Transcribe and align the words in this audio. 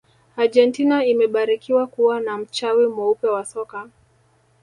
argentina 0.35 1.05
imebarikiwa 1.05 1.87
kuwa 1.87 2.19
na 2.21 2.37
mchawi 2.37 2.87
mweupe 2.87 3.27
wa 3.27 3.45
soka 3.45 3.89